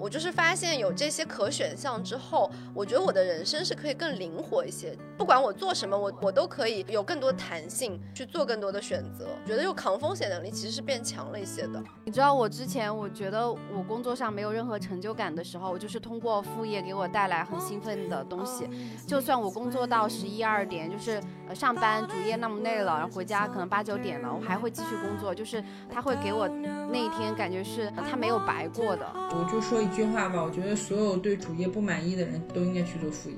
[0.00, 4.96] 我就是发现有这些可选项之后，我觉得我的人生是可以更灵活一些。
[5.20, 9.28] 不管我做什么，我我都可以有更多弹性去做更多的选择。
[9.44, 11.84] 觉得就抗风险能力其实是变强了一些的。
[12.06, 18.66] 你知道我之前我觉得我工作上没有任何成就感的时候，我就是通过副业给我带来很兴奋的东西。
[19.06, 25.34] 就算我工作到十一二点，就是呃上班主业那么累了，然后回家可能八九点了，我还会继续工作。
[25.34, 29.06] 就是他会给我那一天感觉是他没有白过的。
[29.14, 33.36] 我就说一句话吧，我觉得所有对主业不满意的人都应该去做副业。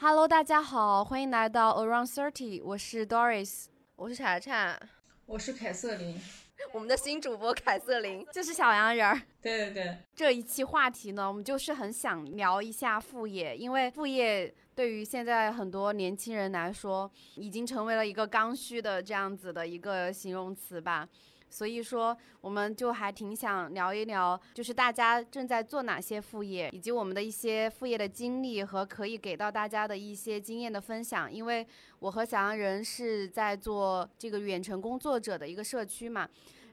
[0.00, 3.64] Hello，大家好，欢迎来到 Around Thirty，我是 Doris，
[3.96, 4.78] 我是查查，
[5.26, 6.16] 我是凯瑟琳，
[6.72, 8.24] 我们的新主播凯瑟琳。
[8.32, 9.20] 就是小洋人儿。
[9.42, 21.08] 对对对，这一期话题呢，我们就是很想聊一下副业，因为副业对于现在很多年轻人来说，已经成为了一个刚需的这样子的一个形容词吧。
[21.50, 31.32] 所以说，我们就还挺想聊一聊，就是大家正在做哪些副业，以及我们的一些副业的经历和可以给到大家的一些经验的分享。
[31.32, 31.66] 因为
[31.98, 36.28] 我和小洋人是在做这个远程工作者的一个社区嘛。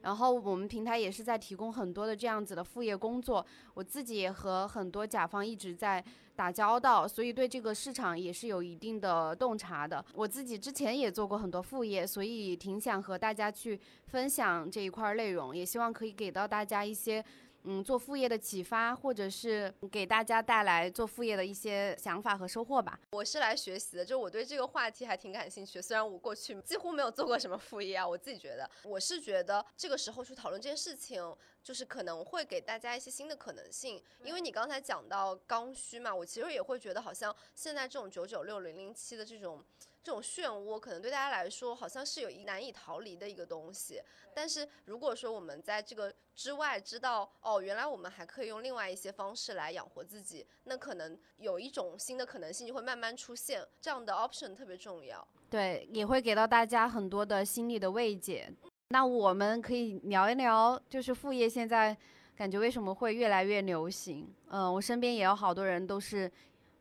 [0.05, 6.03] 然后我们平台也是在提供很多的这样子的副业工作，我自己也和很多甲方一直在
[6.35, 10.05] 打交道，所以对这个市场也是有一定的洞察的。
[10.13, 17.25] 我自己之前也做过很多副业，所以挺想和大家去分享这一块内容，也希望可以给到大家一些。
[17.67, 22.99] 嗯，做副业的启发，或者是给大家带来做副业的一些想法和收获吧。
[23.11, 25.81] 我是来学习的，就我对这个话题还挺感兴趣。
[25.81, 34.01] 虽然我过去几乎没有做过什么副业啊，我自己觉得，我是觉得这个时候去讨论这件事情，就是可能会给大家一些新的可能性。
[34.23, 39.63] 因为你刚才讲到刚需嘛，我其实也会觉得，好像现在这种九九六零零七的这种。
[40.05, 43.99] 这种漩涡可能对大家来说好像是有一难以逃离的一个东西，
[44.35, 55.27] 但是如果说我们在这个之外知道哦，原来我们还可以用另外一些方式来养活自己，那可能有一种新的可能性就会慢慢出现，这样的 option 特别重要。
[55.49, 58.47] 对，也会给到大家很多的心理的慰藉。
[58.89, 61.97] 那我们可以聊一聊，就是副业现在
[62.35, 64.31] 感觉为什么会越来越流行？
[64.49, 66.31] 嗯，我身边也有好多人都是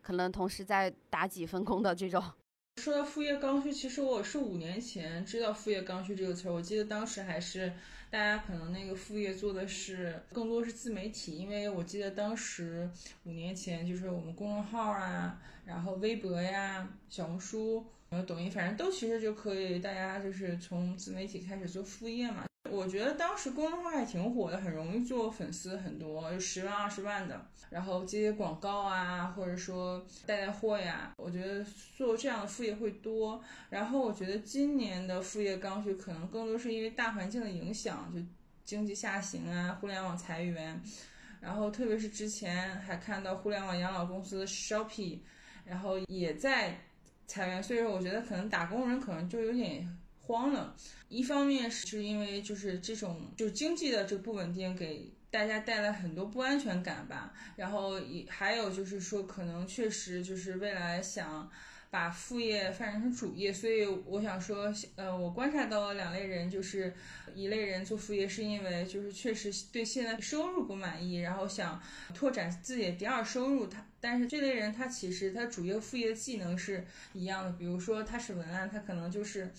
[0.03, 2.23] 可能同时在打几份工的这种。
[2.77, 6.53] 说到副业刚需，其实我是五年前知道“副业刚需”这个词儿。
[6.53, 7.73] 我记得当时还是
[8.11, 12.91] 大家可能那个副业做的是更多是自媒体，因为我记得当时
[13.25, 22.45] 五年前就是我们公众号啊，然后微博呀、小红书、然后抖音，反正都其实就可以，大家就是从自媒体开始做副业嘛。
[22.71, 31.13] 我觉得当时公众号还挺火的，很容易做粉丝很多，有十万、二十万的，然后接接广告啊，或者说带带货呀。
[31.19, 31.65] 我觉得
[31.97, 33.43] 做这样的副业会多。
[33.69, 38.21] 然后我觉得今年的副业刚需可能更多是因为大环境的影响，就
[38.65, 40.83] 经济下行啊，互联网裁员，
[41.41, 45.21] 然后特别是之前还看到互联网养老公司 Shopee，
[45.67, 46.81] 然后也在
[47.27, 49.87] 裁员，所以说我觉得可能打工人可能就有点。
[50.27, 50.75] 慌了，
[51.09, 61.51] 一方面是因为就是这种就经济的这不稳定给大家带来很多不安全感吧，然后也还有就是说可能确实就是未来想
[61.91, 66.95] 把副业发展成主业，所以我想说，呃，我观察到了两类人，就是
[67.34, 71.81] 一类人做副业是因为就是确实对现在收入不满意，然后想
[72.15, 79.53] 拓展自己的第二收入，他但是这类人他其实他主业副业的技能是一样的，比如说他是文案，他可能就是。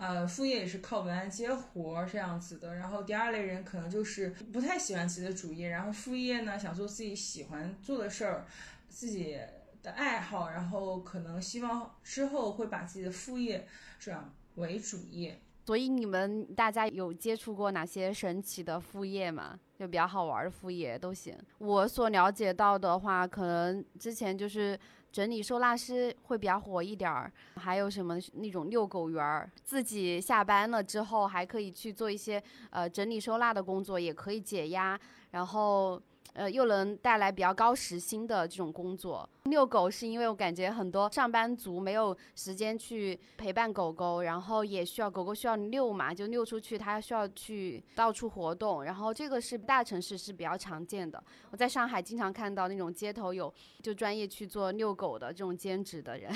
[0.00, 2.76] 呃，副业也是靠文案接活儿这样子的。
[2.76, 8.46] 然后第二类人可能就是不太喜欢自己的主业，然后副业呢想做自己喜欢做的事儿，
[8.88, 9.38] 自己
[9.82, 13.68] 的爱好，然后可能希望之后会把自己的副业
[13.98, 15.38] 转为主业。
[15.66, 19.60] 所以你们大家有接触过哪些神奇的副业吗？
[19.78, 21.36] 就比较好玩的副业都行。
[21.58, 24.80] 我所了解到的话，可能之前就是。
[25.12, 34.98] 整理收纳师会比较火一点儿，还有什么那种遛狗员儿，自己下班了之后还可以去做一些呃整理收纳的工作，也可以解压，
[35.32, 36.00] 然后。
[36.34, 39.28] 呃，又能带来比较高时薪的这种工作。
[39.44, 48.84] 遛狗是因为我感觉很多上班族没有时间去陪伴狗狗，然后也需要狗狗需要遛嘛，就遛出去，它需要去到处活动。
[48.84, 51.22] 然后这个是大城市是比较常见的。
[51.50, 56.32] 我在上海经常看到那种街头有就专业去做遛狗的这种兼职的人。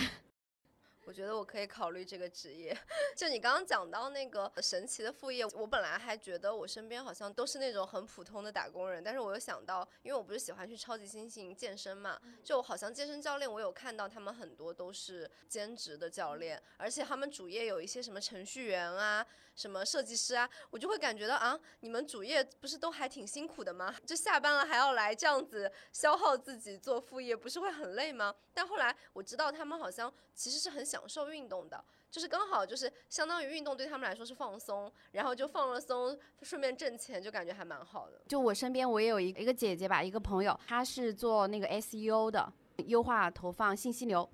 [1.04, 2.76] 我觉得我可以考虑这个职业。
[3.16, 19.24] 就你刚刚讲到那个神奇的副业，我本来还觉得我身边好像都是那种很普通的打工人，但是我又想到，因为我不是喜欢去超级猩猩健身嘛，就好像健身教练，我有看到他们很多都是兼职的教练，而且他们主业有一些什么程序员啊。
[19.54, 23.94] 什么设计师啊，我就会感觉到啊，你们主业不是都还挺辛苦的吗？
[24.04, 28.34] 就下班了还要来这样子消耗自己做副业，不是会很累吗？
[28.52, 38.20] 但后来我知道他们好像其实是很享受运动的，就是刚好就是相当于运动对他们来说是放松，然后就放了松，顺便挣钱，就感觉还蛮好的。
[38.28, 42.52] 就我身边我也有一一个姐姐吧，一个朋友，她是做那个 SEO 的，
[42.86, 44.28] 优化投放信息流。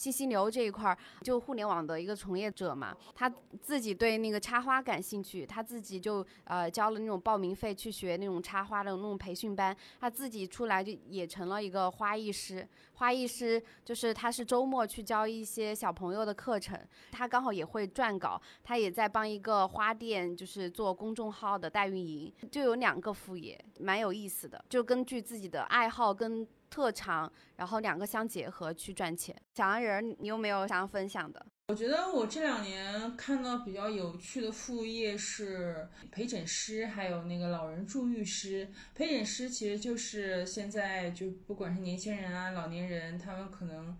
[0.00, 3.30] 信息流这一块儿，就互联网的一个从业者嘛，他
[3.60, 12.66] 自己对那个插花感兴趣，他自己就呃交了那种报名费去学那种插花的那种培训班，他自己出来就也成了一个花艺师。
[12.94, 16.80] 花艺师就是他是周末去教一些小朋友的课程，
[17.10, 26.48] 他刚好也会撰稿，他也在帮一个花店就是做公众号的代运营，就有两个副业，蛮有意思的，就根据自己的爱好跟。
[26.70, 29.36] 特长，然后两个相结合去赚钱。
[29.54, 31.44] 小安人，你有没有想要分享的？
[31.68, 38.70] 我觉得我这两年看到比较有趣的副业是陪诊师，还有那个老人助浴师。
[38.94, 43.96] 陪诊师其实就是现在就不管是年轻人啊、老年人，他们可能。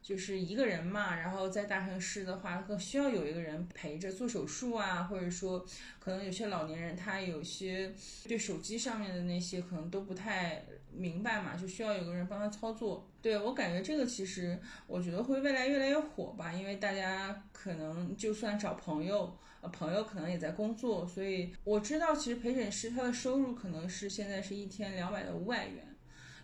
[0.00, 5.66] 就是一个人嘛，然后在大城市的话，更需要有一个人陪着做手术啊，或者说，
[5.98, 7.92] 可能有些老年人他有些
[8.26, 13.08] 对手机上面的那些可能都不太明白嘛，就需要有个人帮他操作。
[13.20, 25.96] 对我感觉这个其实我觉得会未来越来越火吧，因为大家可能就算找朋友，呃，朋友可能也在工作，所以我知道其实陪诊师他的收入可能是现在是一天两百到五百元。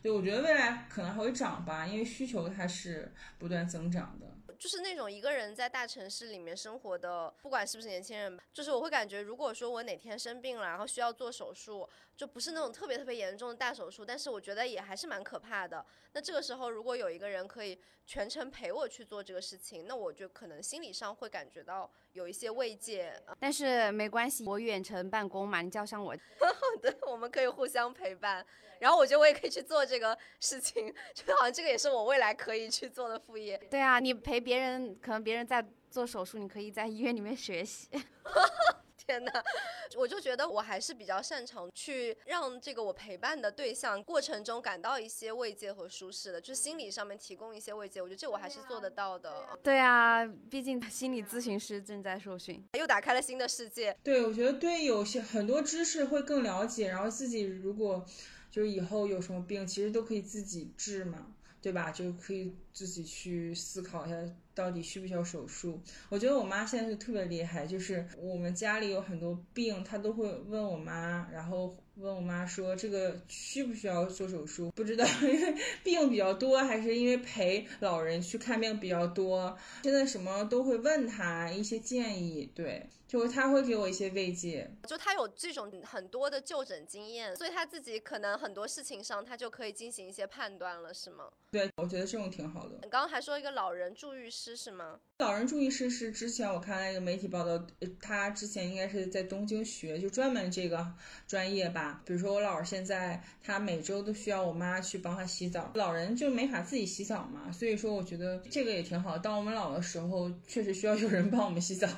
[0.03, 4.27] 对，我觉得未来可能还会涨吧，因为需求它是不断增长的。
[4.59, 15.85] 就是那种一个人在大城市里面生活的，不管是不是年轻人，就是我会感觉，如果说我哪天生病了，然后需要做手术，就不是那种特别特别严重的大手术，但是我觉得也还是蛮可怕的。
[16.13, 23.21] 那这个时候，如果有一个人可以全程陪我去做这个事情，那我就可能心理上会感觉到有一些慰藉。
[23.41, 26.15] 但是没关系，我远程办公嘛，你叫上我。
[26.39, 28.47] 好的，我们可以互相陪伴。
[28.81, 33.57] 然后我觉得我也可以去做这个事情， 就好像这个也是我未来可以去做的副业。
[33.71, 37.89] 对啊，你陪别人，可能别人在做手术，你可以在医院里面学习。
[39.07, 39.33] 天哪，
[39.97, 48.01] 我就觉得我还是比较擅长去让这个我陪伴的对象过程中感到一些慰藉和舒适的，就是心理上面提供一些慰藉。
[48.01, 49.47] 我觉得这我还是做得到的。
[49.63, 53.95] 对啊，毕竟心理咨询师正在受训，又打开了新的世界。
[54.03, 58.05] 对，我觉得对有些很多知识会更了解，然后自己如果
[58.51, 61.27] 就是以后有什么病，其实都可以自己治嘛，
[61.65, 61.91] 对吧？
[61.91, 64.17] 就可以自己去思考一下。
[64.55, 65.81] 到底需不需要手术？
[66.09, 74.71] 我觉得我妈现在是特别厉害，就是我们家里有很多病，她都会问我妈，然后问我妈说这个需不需要做手术？
[74.77, 82.87] 不知道， 因为病比较多，还是因为陪老人去看病比较多，现在什么都会问她一些建议，对，
[83.21, 91.29] 就他会给我一些慰藉，就他有这种很多的就诊经验，所以他自己可能很多事情上他就可以进行一些判断了，是吗？
[91.51, 92.75] 对，我觉得这种挺好的。
[92.83, 94.55] 你刚刚还说一个老人助浴师。
[94.55, 95.01] 是吗？
[95.19, 97.67] 老人助浴师是之前我看那个媒体报道，
[98.01, 100.95] 他之前应该是在东京学，就专门这个
[101.27, 102.01] 专业吧。
[102.07, 109.19] 比如说我姥儿现在，他每周都需要我妈去帮他洗澡，老人就没法自己洗澡嘛，所以说我觉得这个也挺好。
[109.19, 111.89] 当我们老的时候，确实需要有人帮我们洗澡。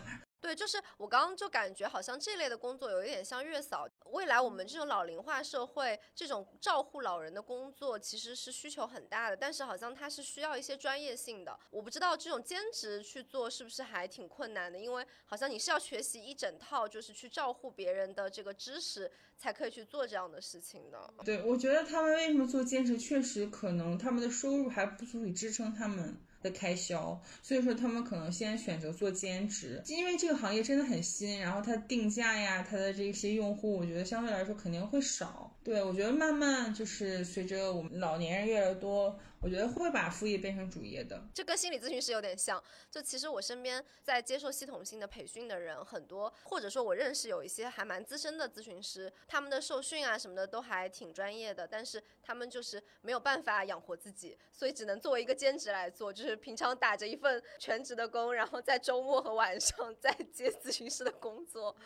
[0.40, 3.88] 对，就是我刚刚就感觉好像这类的工作有一点像月嫂。
[4.12, 11.58] 未来我们这种老龄化社会，这种照护老人的工作其实是需求很大的，但是好像它是需要一些专业性的。
[11.70, 21.12] 我不知道这种兼职去做是不是还挺困难的，因为好像你是要学习一整套，就是去照护别人的这个知识，才可以去做这样的事情的。
[21.24, 26.20] 对，我觉得他们为什么做兼职，确实可能他们的收入还不足以支撑他们。
[26.46, 35.52] 的开销，所以说他们可能先选择做兼职，因为这个行业真的很新，然后它定价呀，它的这些用户，我觉得相对来说肯定会少。
[35.64, 39.18] 对我觉得慢慢就是随着我们老年人越来越多。
[39.46, 42.60] 我觉得会把副业变成主业的，这跟心理咨询师有点像。
[42.90, 61.76] 就其实我身边在接受系统性的培训的人很多，或者说我认识有一些还蛮资深的咨询师，他们的受训啊什么的都还挺专业的，但是他们就是没有办法养活自己，所以只能作为一个兼职来做，就是平常打着一份全职的工，然后在周末和晚上 再接咨询师的工作，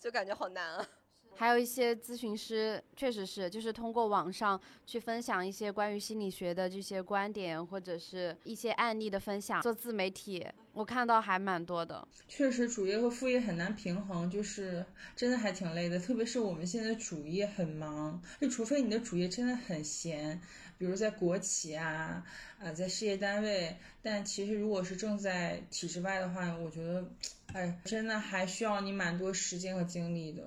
[0.00, 0.88] 就感觉好难啊。
[1.36, 12.06] 还有一些咨询师，确实是就是通过网上去分享一些关于心理学的这些观点，或者是一些案例的分享，做自媒体，我看到还蛮多的。
[12.28, 14.84] 确实，主业和副业很难平衡，就是
[15.16, 15.98] 真的还挺累的。
[15.98, 20.40] 特别是我们现在主业很忙，就除非你的主业真的很闲，
[20.78, 22.24] 比如在国企啊，
[22.60, 23.76] 啊，在事业单位。
[24.02, 27.04] 但其实如果是正在体制外的话，我觉得，
[27.52, 30.42] 哎，真的还需要你蛮多时间和精力的。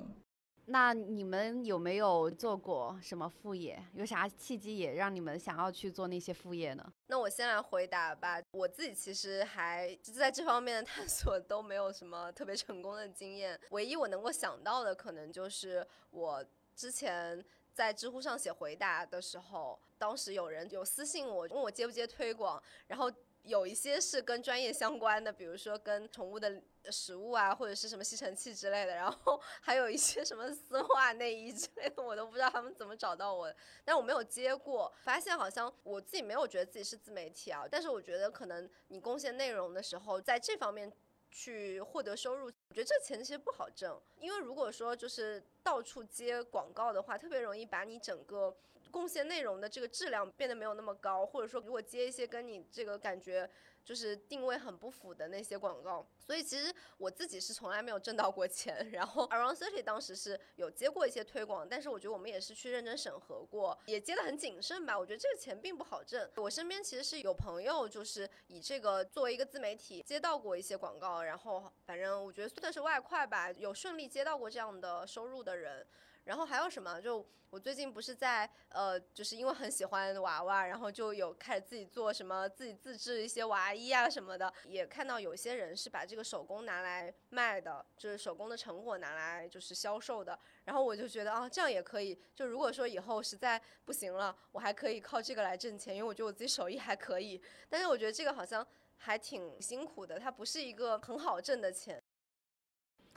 [0.69, 3.81] 那你们有没有做过什么副业？
[3.93, 6.93] 有啥契机也让你们想要去做那些副业呢？
[7.07, 8.41] 那我先来回答吧。
[8.51, 13.57] 我自己其实还在这方面的探索都没有什么特别成功的经验。
[13.69, 16.43] 唯一我能够想到的，可能就是我
[16.75, 17.41] 之前
[17.73, 23.09] 在知乎上写回答的时候，当时有人有私信我，问我接不接推广，然后。
[23.47, 26.61] 有一些是跟专业相关的，比如说跟宠物的
[26.91, 33.51] 食物啊，或者是什么吸尘器之类的，然后 还有一些什么丝袜内衣之类的，我都不知道他们怎么找到我，
[33.85, 34.93] 但我没有接过。
[35.01, 40.91] 发现好像我自己没有觉得自己是自媒体啊，但是我觉得可能你贡献内容的时候，在这方面
[41.31, 48.55] 去获得收入，我觉得这钱其实不好挣，因为如果说就是到处接广告的话，特别容易把你整个。
[48.87, 53.49] 贡献内容的这个质量变得没有那么高，或者说如果接一些跟你这个感觉
[53.83, 58.91] 就是定位很不符的那些广告，所以其实我自己是从来没有挣到过钱。
[58.91, 64.97] 然后 Around Thirty 当时是有接过一些推广，但是我觉得我们也是去认真审核过，也接的很谨慎吧。
[64.97, 66.29] 我觉得这个钱并不好挣。
[66.35, 75.87] 我身边其实是有朋友就是以这个作为一个自媒体接到过一些广告，然后反正我觉得算是外快吧，有顺利接到过这样的收入的人。
[76.27, 77.01] 然后还有什么？
[77.01, 84.53] 就我最近不是在呃，就是因为很喜欢娃娃，然后就有开始自己做什么，自己自制一些娃衣啊什么的。
[84.65, 90.37] 也看到有些人是把这个手工拿来卖的，就是手工的成果拿来就是销售的。
[90.65, 92.19] 然后我就觉得啊，这样也可以。
[92.35, 97.41] 就如果说以后实在不行了，我还可以靠这个来挣钱，因为我觉得我自己手艺还可以。
[97.69, 98.67] 但是我觉得这个好像
[98.97, 102.03] 还挺辛苦的，它不是一个很好挣的钱。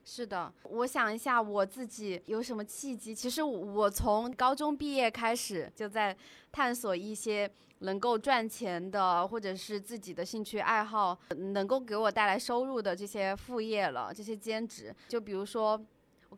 [0.04, 3.14] 是的，我想一下我自己有什么契机。
[3.14, 6.16] 其实我从高中毕业开始就在
[6.50, 14.94] 探索一些能够赚钱的，或者是自己的兴趣爱好能够给我带来收入的这些副业了，这些兼职。
[15.08, 15.80] 就比如说。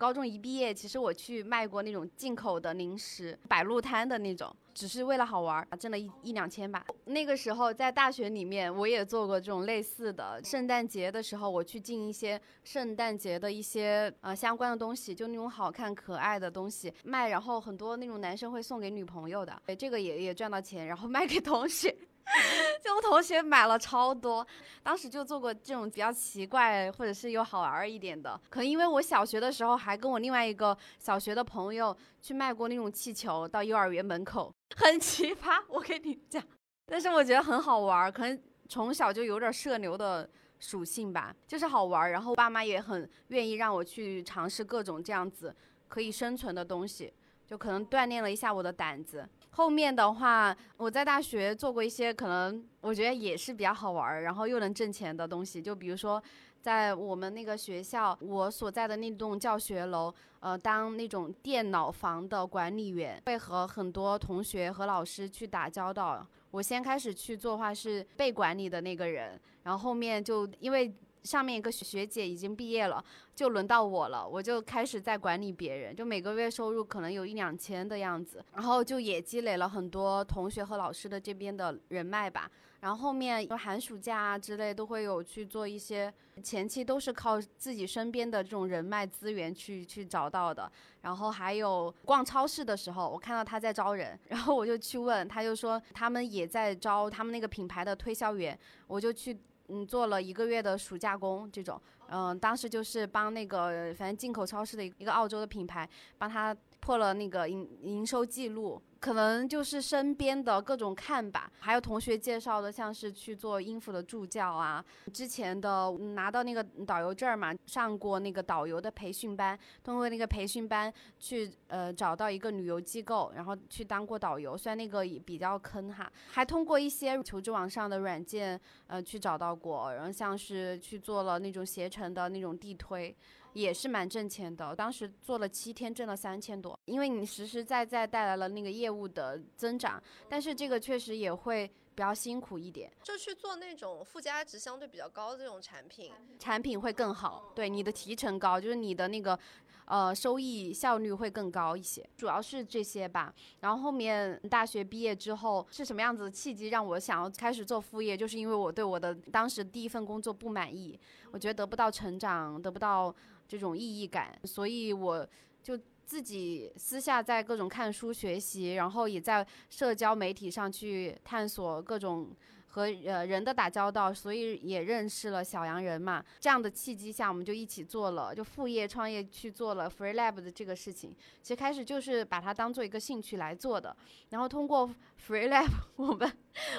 [0.03, 6.85] 高中一毕业，其实我去卖过那种进口的零食，摆路摊的那种，只是为了好玩，挣了一一两千吧。
[7.05, 10.43] 那个时候在大学里面，我也做过这种类似的。
[10.43, 21.95] 圣诞节的时候，我去进一些圣诞节的一些呃相关的东西，就那种好看可爱的东西卖，然后很多那种男生会送给女朋友的，对，这个也也赚到钱，然后卖给同学。
[22.83, 24.47] 就我同学买了超多，
[24.83, 28.41] 当时就做过这种比较奇怪或者是又好玩一点的。
[28.49, 36.43] 可能因为我小学的时候还跟我另外一个小学的朋友去卖过那种气球到幼儿园门口，很奇葩，我跟你讲。
[36.87, 42.11] 但是我觉得很好玩，可能从小就有点社牛的属性吧，就是好玩。
[42.11, 45.55] 然后爸妈也很愿意让我去尝试各种这样子
[45.88, 47.12] 可以生存的东西，
[47.47, 49.29] 就可能锻炼了一下我的胆子。
[49.55, 55.61] 后面的话，我在大学做过一些可能我觉得也是比较好玩儿，然后又能挣钱的东西。
[55.61, 56.23] 就比如说，
[56.61, 66.27] 在我们那个学校，我所在的那栋教学楼，呃，当那种电脑房的管理员，会和很多同学和老师去打交道。
[66.51, 70.93] 我先开始去做话是被管理的那个人，然后后面就因为。
[71.23, 82.50] 上面一个学姐已经毕业了，就轮到我了，我就开始在管理别人，就每个月收入可能有一两千的样子，然后就也积累了很多同学和老师的这边的人脉吧。
[82.81, 86.12] 然后后面寒暑假啊之类都会有去做一些，
[86.43, 90.71] 前期都是靠自己身边的这种人脉资源去去找到的。
[91.02, 99.38] 然后还有逛超市的时候，我看到他在招人，然后我就去问，他就说他们也在招他们那个品牌的推销员，我就去。
[99.73, 105.88] 嗯，做了一个月的暑假工，这种，嗯，当时就是帮那个反正进口超市的一个澳洲的品牌，
[106.19, 108.83] 帮他破了那个营营收记录。
[109.03, 133.12] 可能就是身边的各种看吧，还有同学介绍的，像是去做音符的助教啊，之前的拿到那个导游证嘛，上过那个导游的培训班，通过那个培训班去呃找到一个旅游机构，然后去当过导游，虽然那个也比较坑哈，还通过一些求职网上的软件呃去找到过，然后像是去做了那种携程的那种地推。
[133.53, 136.79] 也是蛮挣钱的，当时做了七天，挣了三千多。
[136.87, 142.91] 因为你实实在在带来了那个业务的增长，但是这个确实也会比较辛苦一点。
[143.03, 147.53] 就去做那种附加值相对比较高的这种产品，产品会更好。
[147.55, 149.39] 对你的提成高，就是你的那个
[149.85, 153.35] 呃，收益效率会更高一些，主要是这些吧。
[153.61, 158.17] 然后后面大学毕业之后是什么样子的契机让我想要开始做副业？
[158.17, 160.99] 就是因为我对我的当时第一份工作不满意，
[161.33, 163.15] 我觉得得不到成长，得不到
[163.53, 165.29] 这种意义感，所以我
[165.63, 172.35] 就自己私下在各种看书学习，然后也在社交媒体上去探索各种。
[172.75, 176.25] 和呃人的打交道，所以也认识了小洋人嘛。
[176.41, 181.15] 这样的契机下，我们就一起做了，就副业创业去做了 Free Lab 的这个事情。
[181.43, 183.95] 其实开始就是把它当做一个兴趣来做的，
[184.31, 184.89] 然后通过
[185.29, 186.33] Free Lab，我们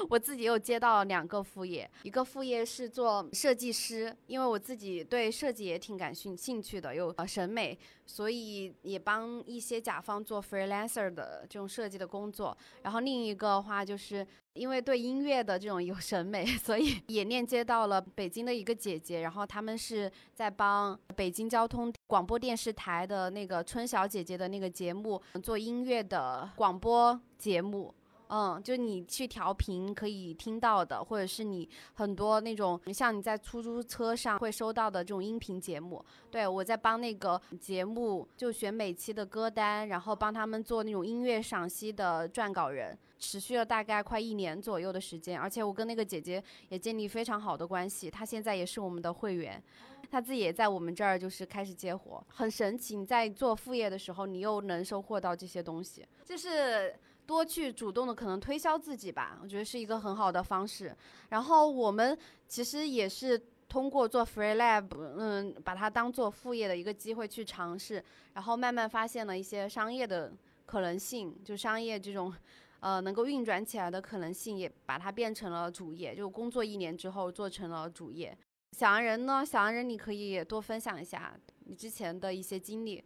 [0.09, 12.57] 我自己又接到两个副业，一个副业是做设计师，因为我自己对设计也挺感兴兴趣的，有呃审美，所以也帮一些甲方做 freelancer 的这种设计的工作。
[12.83, 14.25] 然后另一个话就是。
[14.53, 27.91] 因为对音乐的这种有审美， 所以也链接到了北京的一个姐姐，然后他们是在帮北京交通广播电视台的那个春晓姐姐的那个节目做音乐的广播节目。
[28.35, 36.03] 嗯，就你去调频可以听到的，或者是你很多那种像你在出租车上会收到的这种音频节目。
[36.31, 45.39] 对我在帮那个节目就选每期的歌单，然后帮他们做那种音乐赏析的撰稿人，持续了大概快一年左右的时间。
[45.39, 49.61] 而且我跟那个姐姐也建立非常好的关系，她现在也是我们的会员，
[50.09, 52.97] 她自己也在我们这儿就是开始接活，很神奇。
[52.97, 56.95] 你在做副业的时候，你又能收获到这些东西，就是。
[57.25, 60.95] 多去主动的可能推销自己吧，我觉得是一个很好的方式。
[61.29, 64.87] 然后我们其实也是通过做 Free Lab，
[65.17, 68.03] 嗯，把它当做副业的一个机会去尝试，
[68.33, 70.31] 然后慢慢发现了一些商业的
[70.65, 72.33] 可能性，就商业这种，
[72.81, 76.13] 呃，能够运转起来的可能性，也把它变成了主业。
[76.15, 78.37] 就工作一年之后做成了主业。
[78.77, 79.45] 小洋人呢？
[79.45, 83.03] 小洋人，你可以多分享一下你之前的一些经历。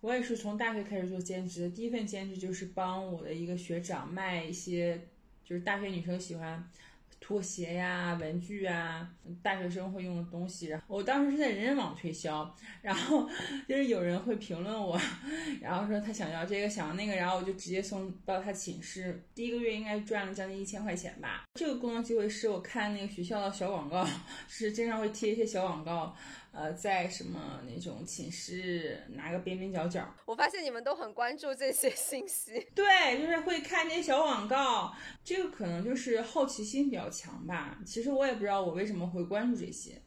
[0.00, 5.08] 我也是从大学开始做兼职的，第一份兼职就是帮我的一个学长卖一些，
[5.44, 6.68] 就是大学女生喜欢。
[7.18, 9.08] 拖鞋呀，文具啊，
[9.42, 10.66] 大学生会用的东西。
[10.66, 13.28] 然后我当时是在人人网推销，然后
[13.66, 15.00] 就是有人会评论我，
[15.60, 19.24] 然后说他想要这个，想要那个，然后我就直接送到他寝室。
[19.34, 21.46] 第一个月应该赚了将近一千块钱吧。
[21.54, 24.06] 这个工作机会是我看那个学校的小广告，
[24.46, 26.14] 是经常会贴一些小广告。
[26.56, 32.52] 呃，在什么那种寝室拿个边边角角，我发现你们都很关注这些信息。
[32.74, 37.78] 对，就是会看这些小广告，这个可能就是好奇心比较强吧。
[37.84, 40.00] 其实我也不知道我为什么会关注这些。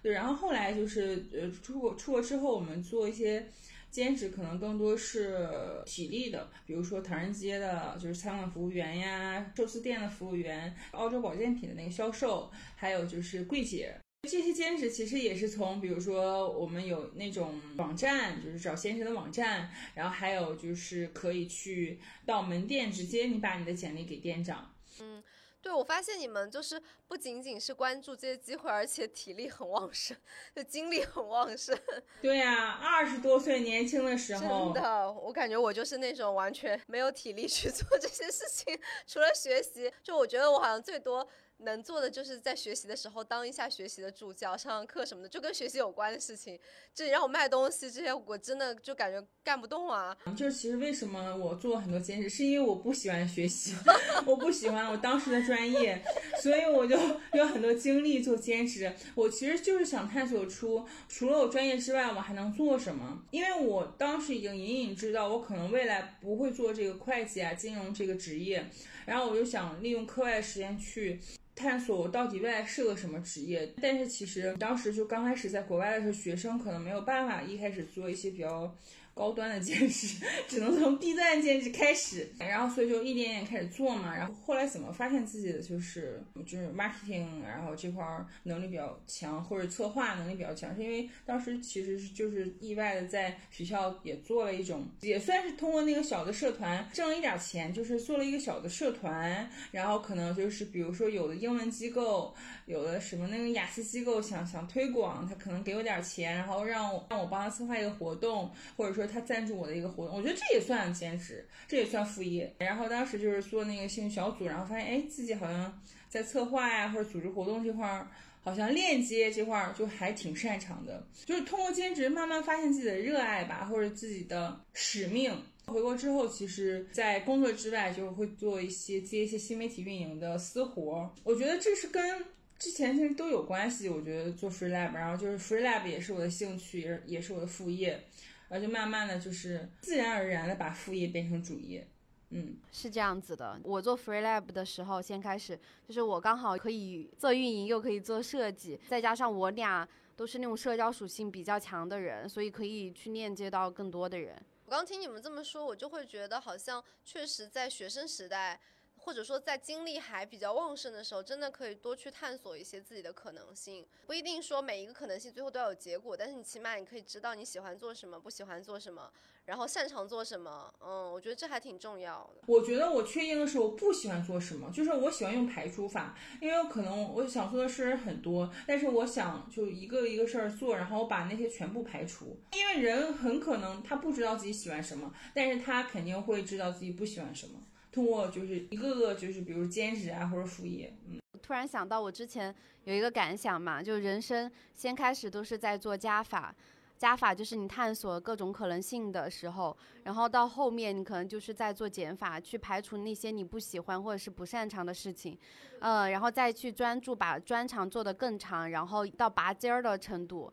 [0.00, 3.50] 对，然后后来就是呃出国出国之后，我们做一些
[3.90, 5.50] 兼职，可能更多是
[5.84, 13.98] 体力的，比如说唐人街的，就是餐馆服务员呀，寿司店的服务员，澳洲保健品的那个销售，还有就是柜姐。
[14.26, 24.74] 这些兼职其实也是从，比如说我们有那种网站，就是找先生的网站，然后还有就是可以去到门店直接你把你的简历给店长。
[25.00, 25.22] 嗯，
[25.60, 30.16] 对，我发现你们就是不仅仅是关注这些机会，而且体力很旺盛，
[30.54, 31.78] 就精力很旺盛。
[32.22, 41.28] 对呀，二十多岁年轻的时候，真的，我感觉我就是那种完全没有体力去做这些事情， 除了学习，就我觉得我好像最多。
[41.58, 46.58] 能做的就是在学习的时候当一下学习的助教，上上课什么的，就跟学习有关的事情。
[46.94, 50.14] 这让我卖东西这些，我真的就感觉干不动啊。
[50.36, 53.74] 就是其实为什么我做很多兼职，是因为我不喜欢学习，
[54.26, 56.02] 我不喜欢我当时的专业，
[56.42, 56.94] 所以我就
[57.32, 58.94] 有很多精力做兼职。
[59.14, 63.24] 我其实就是想探索出除了我专业之外，我还能做什么。
[63.30, 68.68] 因为我当时已经隐隐知道，我可能未来不会做这个会计啊、金融这个职业，
[69.06, 71.18] 然后我就想利用课外时间去。
[71.56, 78.72] 探索我到底未来是个什么职业，但是其实当时就刚开始在国外的时候，学生可能没有办法一开始做一些比较。
[79.16, 84.14] 高端的兼职 只能从低端兼职开始，然后所以就一点点开始做嘛。
[84.14, 88.04] 然后后来怎么发现自己的就是就是 marketing，然后这块
[88.42, 102.34] 能力比较强，或者策划能力比较强，是因为当时其实是就是意外的在学校也做了一种，也算是通过那个小的社团挣了一点钱，就是做了一个小的社团，然后可能就是比如说有的英文机构，
[102.66, 109.06] 有的什么那个雅思机构想想推广，他可能给我点钱，然后让我让我帮他策划一个活动，或者说。
[109.06, 112.52] 他赞助我的一个活动，我觉得这也算兼职，这也算副业。
[112.58, 118.08] 然后当时就是做那个兴趣小组，然后发现哎，自己好像在策划呀或者组织活动这块儿，
[118.42, 121.06] 好像链接这块儿就还挺擅长的。
[121.24, 125.32] 就是通过兼职慢慢发现自己的热爱吧，或者自己的使命。
[125.66, 131.08] 回国之后，其实在工作之外就会做一些接一些新媒体运营的私活。
[131.22, 132.24] 我觉得这是跟
[132.58, 133.88] 之前其实都有关系。
[133.88, 138.04] 我觉得做 free lab，然后就是 free lab 也是我的兴趣，也也是我的副业。
[138.48, 141.86] 然后就慢慢的就是自然而然的把副业变成主业。
[142.30, 143.58] 嗯，是这样子的。
[143.62, 154.36] 我做 Free Lab 的时候，先开始就是我刚好可以做运营，又可以做设计，再加上我俩都是那种社交属性比较强的人，所以可以去链接到更多的人。
[154.64, 158.60] 我刚听你们这么说，我就会觉得好像确实在学生时代，
[159.06, 163.86] 或者说在精力还比较旺盛的时候，真的可以多去探索一些自己的可能性。
[164.04, 169.08] 不一定说每一个可能性最后都要有结果，但是你起码你可以知道你喜欢做什么，不喜欢做什么。
[169.44, 170.74] 然后擅长做什么？
[170.84, 172.42] 嗯，我觉得这还挺重要的。
[172.46, 182.40] 我觉得我确定的是我不喜欢做什么，就是我喜欢用排除法，因为可能我想做的事很多，但是我想就一个一个事儿做，然后我把那些全部排除。
[182.54, 187.60] 因为人很可能他不知道自己喜欢什么，但是他肯定会知道自己不喜欢什么。
[187.96, 191.18] 通过就是一个个就是比如兼职啊或者副业，嗯。
[191.40, 192.54] 突然想到我之前
[192.84, 196.54] 有一个感想嘛，就人生先开始都是在做加法。
[196.98, 205.38] 加法就是你探索各种可能性的时候，然后到后面你可能就是在做减法，去排除那些你不喜欢或者是不擅长的事情，
[205.80, 210.52] 嗯，然后再去专注把专长做得更长，然后到拔尖儿的程度。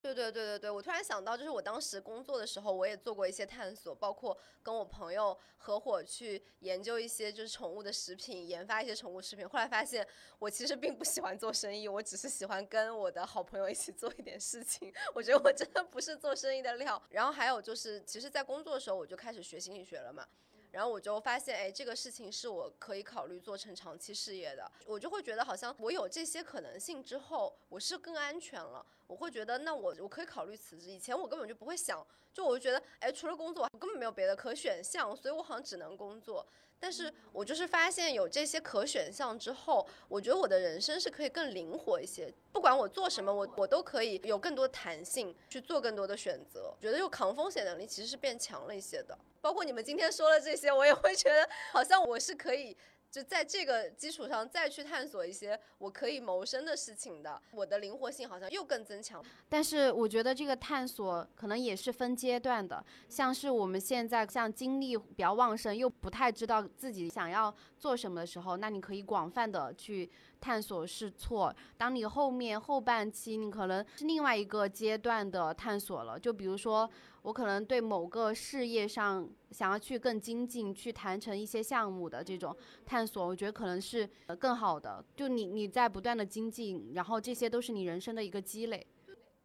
[0.00, 9.46] 对对对对对，我突然想到，就是我当时工作的时候，我也做过一些探索，包括跟我朋友合伙去研究一些就是宠物的食品，研发一些宠物食品。
[9.48, 10.06] 后来发现，
[10.38, 14.92] 我其实并不喜欢做生意，我只是喜欢跟我的好朋友一起做一点事情。
[15.12, 17.02] 我觉得我真的不是做生意的料。
[17.10, 20.26] 然后还有就是，其实，在工作的时候我就开始学心理学了嘛。
[20.70, 24.70] 然后我就发现，哎，这个事情是我可以考虑做成长期事业的。
[24.86, 28.84] 我就会觉得，好像我有这些可能性之后，我是更安全了。
[29.06, 30.90] 我会觉得，那我我可以考虑辞职。
[30.90, 36.46] 以前我根本就不会想，就我就觉得，哎，除了工作，我根本没有别的可选项，所以我好像只能工作。
[36.80, 42.32] 但是我就是发现有这些可选项之后，我觉得我的人生是可以更灵活一些。
[42.52, 46.72] 不管我做什么，我我都可以有更多弹性去做更多的选择。
[46.80, 49.18] 觉得就抗风险能力其实是变强了一些的。
[49.40, 52.76] 包括你们今天说了这些，我也会觉得好像我是可以。
[53.10, 59.24] 就在这个基础上再去探索一些我可以谋生的事情的，我的灵活性好像又更增强。
[59.48, 70.10] 但是我觉得这个探索可能也是分阶段的，像是我们现在像精力比较旺盛，又不太知道自己想要做什么的时候，那你可以广泛的去。
[70.40, 76.16] 探索试错，当你后面后半期，你可能是另外一个阶段的探索了。
[76.16, 76.88] 就比如说，
[77.22, 85.04] 我可能对某个事业上想要去更精进，去谈成一些项目的这种探索，我觉得可能是更好的。
[85.16, 88.86] 就你你在不断的精进，然后这些都是你人生的一个积累。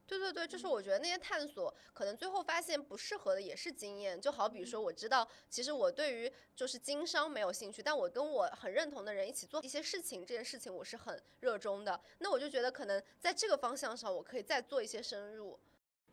[0.06, 4.20] 对对对，就是我觉得那些探索，可能最后发现不适合的也是经验。
[4.20, 12.00] 就好比说，我知道其实我对于就是经商没有兴趣，但我跟我很认同的人一起做一些事情，这件事情我是很热衷的。
[12.20, 15.58] 那我就觉得可能在这个方向上，我可以再做一些深入。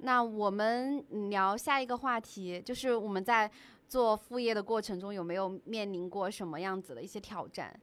[0.02, 3.50] 那我们聊下一个话题，就是我们在
[3.88, 7.78] 做副业的过程中有没有面临过什么样子的一些挑战？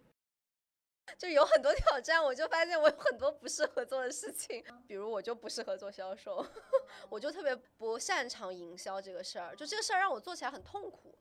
[1.17, 6.45] 就有很多挑战，我就发现我有很多不适合做的事情，比如我就不适合做销售，
[7.09, 11.17] 我就特别不擅长营销这个事儿，就这个事儿让我做起来很痛苦。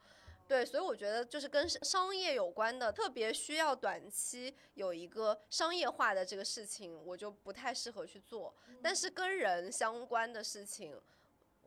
[0.49, 8.55] 对，所以我觉得就是跟商业有关的，特别需要短期有一个商业化的这个事情，我就不太适合去做。
[8.83, 11.01] 但是跟人相关的事情。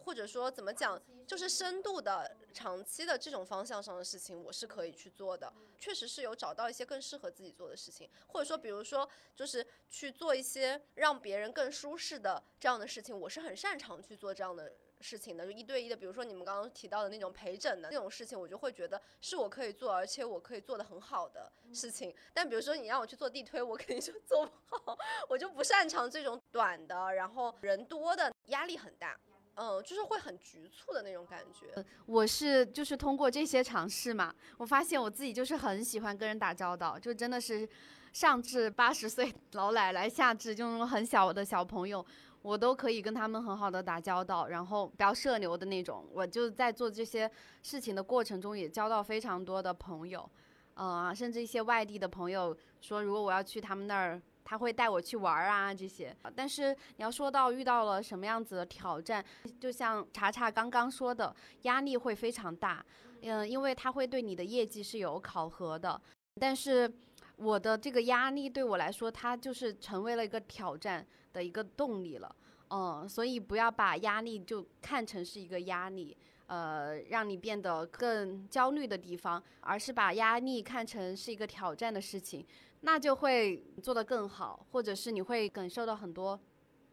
[0.02, 5.52] 或者说怎么讲，就是深度的、长期的这种方向上的事情，我是可以去做的。
[5.78, 15.46] 确实是有找到一些更适合自己做的事情，或者说，比如说，就是去做一些让别人更舒适的这样的事情，我是很擅长去做这样的事情的。
[15.46, 22.14] 就一对一的，比如说你们刚刚提到的那种陪诊的那种事情，我就会觉得是我可以做，而且我可以做的很好的事情。
[22.34, 29.20] 但比如说你让我去做地推，我肯定就做不好，我就不擅长这种短的，然后人多的，压力很大。
[29.62, 31.86] 嗯，就是会很局促的那种感觉。
[32.06, 37.68] 我是就是通过这些尝试嘛，我发现我自己就是很喜欢跟人打交道，就真的是
[38.14, 42.06] 上至八十岁老奶奶，下至就那种很小的小朋友，
[42.42, 46.06] 我都可以跟他们很好的打交道，然后比较社牛的那种。
[46.14, 47.30] 我就在做这些
[47.64, 50.30] 事情的过程中，也交到非常多的朋友，
[50.76, 54.22] 嗯，甚至一些外地的朋友说，如果我要去他们那儿。
[54.42, 56.16] 他会带我去玩儿啊，这些。
[56.36, 59.24] 但是你要说到遇到了什么样子的挑战，
[59.60, 62.84] 就像查查刚刚说的，压力会非常大。
[63.22, 66.02] 嗯，因为他会对你的业绩是有考核的。
[66.42, 66.92] 但是
[67.36, 72.36] 我的这个压力对我来说，它就是成为了一个挑战的一个动力了。
[72.70, 76.16] 嗯，所以不要把压力就看成是一个压力，
[76.46, 82.46] 呃，让你变得更焦虑的地方，而是把压力看成是一个挑战的事情。
[82.82, 86.40] 那就会做得更好，或者是你会感受到很多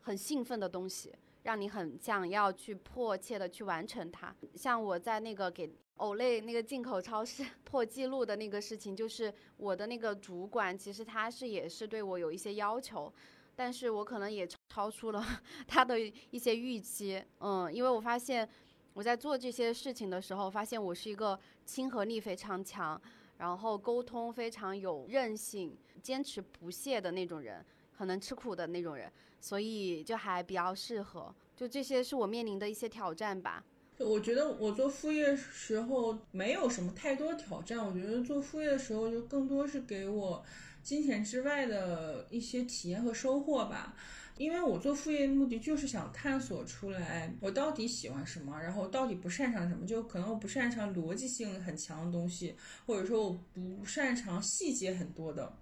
[0.01, 4.35] 很兴奋的东西，让你很想要去迫切的去完成它。
[4.55, 13.13] 像我在那个给，Olay 那个进口超市 破纪录的那个事情，就是我的那个主管其实他是也是对我有一些要求，
[13.57, 15.25] 但是我可能也超出了
[15.67, 17.21] 他的一些预期。
[17.41, 18.49] 嗯，因为我发现
[18.95, 23.01] 我在做这些事情的时候，发现我是一个亲和力非常强。
[23.39, 31.35] 然后沟通非常有韧性、坚持不懈的那种人，很能吃苦的那种人，所以就还比较适合。
[31.55, 33.63] 就这些是我面临的一些挑战吧。
[33.99, 40.43] 我觉得我做副业时候没有什么太多挑战，我觉得做副业的时候就更多是给我
[40.87, 43.97] 金钱之外的一些体验和收获吧。
[44.39, 49.87] 因为我做副业的目的就是想探索出来我到底喜欢什么，然后到底不擅长什么。
[49.87, 52.55] 就可能我不擅长逻辑性很强的东西，
[52.87, 55.53] 或者说我不擅长细节很多的，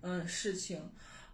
[0.00, 0.80] 嗯，事情。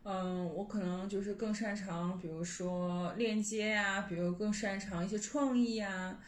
[0.02, 6.18] 嗯，我可能就是更擅长，比如说链接呀，比如更擅长一些创意呀。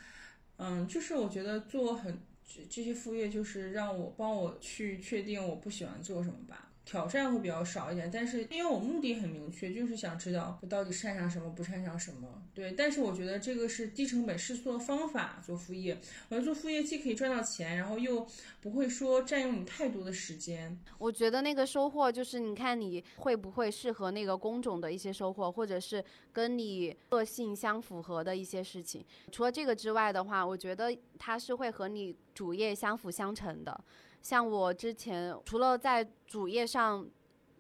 [0.59, 2.21] 嗯，就是我觉得做很
[2.69, 6.69] 这些副业，就是让我帮我去确定我不喜欢做什么吧。
[6.85, 12.43] 挑战会比较少一点，但是因为我目的很明确，就是想知道我到底擅长什么，不擅长什么。
[12.53, 16.01] 对，但是我觉得这个是低成本试错的方法，做副业。
[16.29, 18.27] 我做副业既可以赚到钱，然后又
[18.61, 20.79] 不会说占用你太多的时间。
[20.99, 29.05] 我觉得那个收获就是，你看你会不会适合那个工种的一些收获，或者是跟你个性相符合的一些事情。
[29.31, 33.85] 除了这个之外的话，我觉得它是会和你主业相辅相成的。
[34.23, 37.07] 像我之前除了在主页上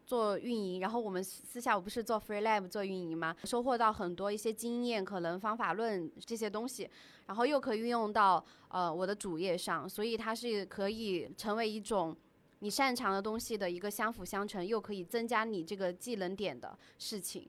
[0.06, 3.36] 做运营，然后我们私下我不是做 Free Lab 做运营吗？
[3.44, 6.88] 收获到很多一些经验，可能方法论这些东西，
[7.26, 12.16] 然后又可以运用到呃我的主页上，所以它是可以成为一种
[12.58, 17.48] 你擅长的东西的一个相辅相成，又可以增加你这个技能点的事情。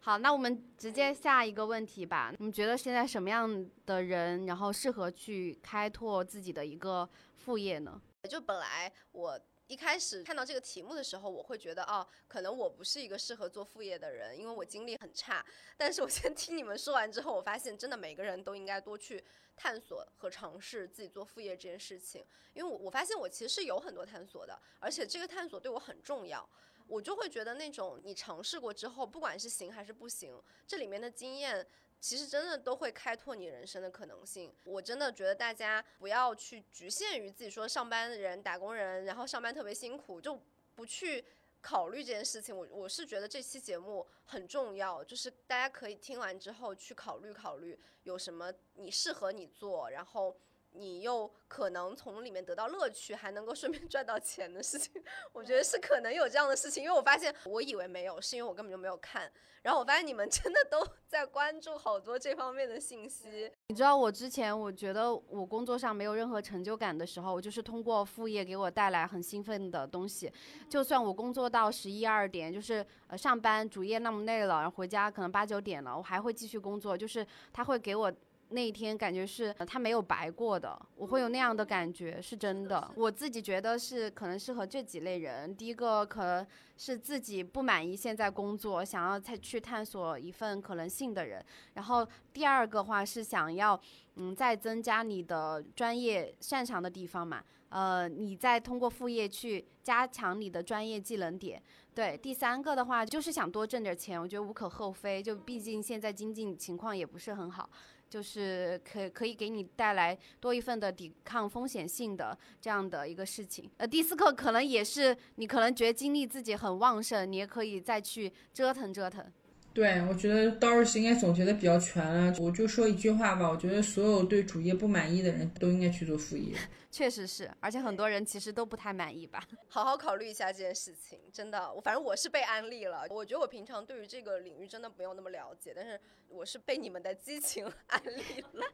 [0.00, 2.32] 好，那我们直接下一个问题吧。
[2.38, 8.00] 你觉得现在什么样的人，然后适合去开拓自己的一个副业呢？
[8.28, 15.44] 就本来我一开始看到这个题目的时候，我会觉得哦，可能我不是一个适合做副业的人，因为我精力很差。
[15.76, 19.24] 但是我先听你们说完之后，我发现真的每个人都应该多去
[19.56, 22.22] 探索和尝试自己做副业这件事情。
[22.52, 26.46] 因为我我发现我其实是有很多探索的，而且这个探索对我很重要。
[26.86, 31.66] 我就会觉得那种你尝试过之后，不管是行还是不行，这里面的经验。
[32.00, 34.52] 其实真的都会开拓你人生的可能性。
[34.64, 40.40] 我真的觉得大家不要去局限于自己说上班的人、打工人，然后上班特别辛苦，就
[40.74, 41.24] 不去
[41.60, 42.56] 考虑这件事情。
[42.56, 50.36] 我我是觉得这期节目很重要，就是大家可以听完之后去考虑考虑有什么你适合你做，然后。
[50.72, 55.02] 你又可能从里面得到乐趣，还能够顺便赚到钱的事情，
[55.32, 56.82] 我觉得是可能有这样的事情。
[56.84, 59.30] 因为我发现，我以为没有，是因为我根本就没有看。
[59.62, 63.52] 然后我发现你们真的都 在关注好多这方面的信息。
[63.66, 70.32] 你知道，我之前我觉得我工作上没有任何成就感的时候，我就是通过副业给我带来很兴奋的东西。
[70.70, 78.10] 就算我工作到十一二点，就是呃上班主业那么累了，然后回家可能八九点了，我还会继续工作，就是他会给我。
[78.50, 82.90] 那一天感觉是他没有白过的，我会有那样的感觉，是真的。
[82.96, 85.54] 我自己觉得是可能适合这几类人。
[85.56, 91.44] 第一个可能是自己不满意现在工作，想要再去探索一份可能性的人。
[91.74, 93.80] 然后第二个话是想要
[94.16, 101.62] 嗯再增加你的专业擅长的地方嘛，呃，你再通过副业去加强你的专业技能点。
[101.94, 105.22] 对，第三个的话就是想多挣点钱，我觉得无可厚非。
[105.22, 107.68] 就毕竟现在经济情况也不是很好。
[108.08, 113.70] 就是可可以给你带来多一份的抵抗风险性的这样的一个事情。
[113.76, 119.24] 呃，第四个可能也是你可能觉得精力自己很旺盛，你也可以再去折腾折腾。
[119.72, 122.34] 对，我觉得 Doris 应该总结的比较全了。
[122.40, 126.56] 我就说一句话吧，我觉得所有对主业不满意的人都应该去做副业。
[126.90, 129.40] 确实是，而且很多人其实都不太满意吧。
[129.68, 133.06] 好好考虑一下这件事情，真的，我反正我是被安利了。
[133.10, 138.66] 我觉得我平常对于这个领域真的没有那么了解，但是我是被你们的激情 安利了。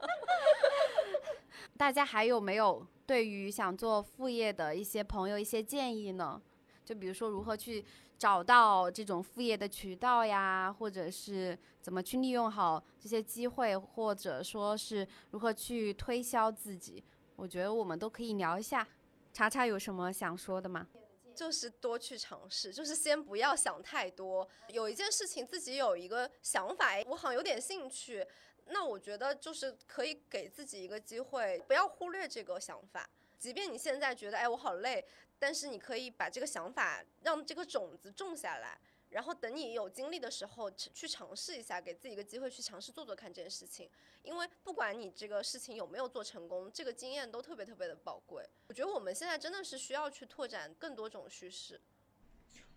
[1.77, 6.41] 大家还有没有对于想做副业的一些朋友一些建议呢？
[6.87, 7.85] 就比如说如何去。
[8.19, 17.05] 找到这种副业的渠道呀，或者是怎么去利用好这些机会，或者说是如何去推销自己，
[17.37, 18.87] 我觉得我们都可以聊一下。
[19.33, 20.87] 查查有什么想说的吗？
[21.35, 24.49] 就是多去尝试，就是先不要想太多。
[24.69, 28.27] 有一件事情自己有一个想法，我好像有点兴趣，
[28.69, 33.07] 那我觉得就是可以给自己一个机会，不要忽略这个想法。
[33.39, 35.05] 即便你现在觉得，哎，我好累。
[35.38, 38.79] 但是你可以把这个想法让这个种子种下来，
[39.11, 43.88] 然后等你有精力的时候去尝试一下，给自己一个机会去尝试做做看这件事情。
[44.22, 48.44] 因为不管你这个事情有没有做成功，这个经验都特别特别的宝贵。
[48.66, 51.81] 我觉得我们现在真的是需要去拓展更多种叙事。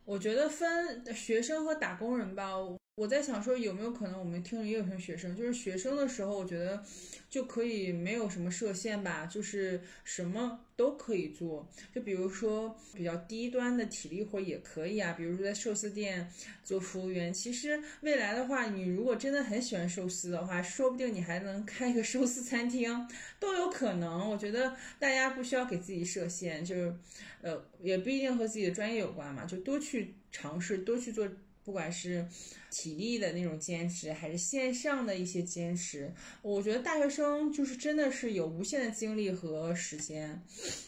[0.05, 2.78] 我觉得分学生和打工人吧。
[2.99, 6.83] 我在想说，有没有可能我们听着也有些学生，就是学生的时候，我觉得
[7.29, 11.65] 就可以没有什么设限吧，就是什么都可以做。
[11.95, 16.29] 就比如说比较低端的体力活也可以啊，比如说在寿司店
[16.61, 17.33] 做服务员。
[17.33, 23.07] 其实未来的话，你如果真的很喜欢寿司的话，说不定你还能开一个寿司餐厅，
[23.39, 24.29] 都有可能。
[24.29, 26.93] 我觉得大家不需要给自己设限，就是
[27.41, 31.25] 呃，也不一定和自己的专业有关嘛，就多去尝试，多去做，
[31.63, 32.27] 不管是。
[32.71, 40.39] 体力的那种坚持，还是线上的一些坚持，我觉得大学生就是真的是有无限的精力和时间，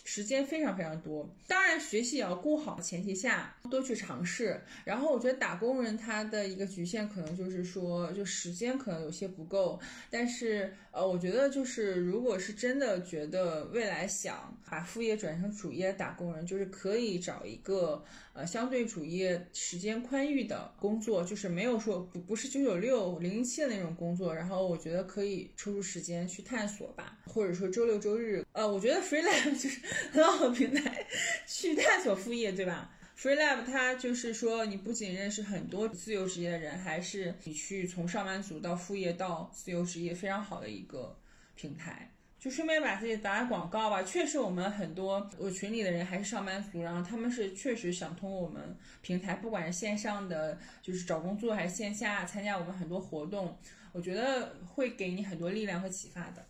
[0.06, 1.28] 时间非常非常多。
[1.48, 4.62] 当然，学习也要顾好前提下，多去尝试。
[4.86, 9.80] 然后，我觉得打工人他的一个局限可能就是说，就时间可能有些不够。
[10.12, 21.71] 但是，呃，我觉得就是如果是真的觉得未来想把副业转成主业，打工人就是可以找一个呃相对主业时间宽裕的工作，就是没有。
[21.72, 29.80] 没有说不不是九九六零零七的那种工作，然后我觉得可以抽出时间去探索吧，或者说周六周日，呃，我觉得 FreeLab 就是
[30.12, 31.08] 很好的平台
[31.48, 41.18] 去探索副业，对吧？FreeLab 它就是说你不仅认识很多自由职业的人，还是你去从上班族到副业到自由职业非常好的一个
[41.56, 42.11] 平台。
[42.42, 44.02] 就顺便把自己打打广告吧。
[44.02, 53.60] 确实，我们很多我群里的人还是上班族，然后他们是确实想通过我们平台，不管是线上的就是找工作，还是线下参加我们很多活动，
[53.92, 56.44] 我觉得会给你很多力量和启发的。